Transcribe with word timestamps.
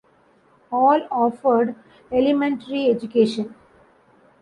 All 0.71 0.99
offered 1.11 1.75
elementary 2.11 2.89
education. 2.89 3.53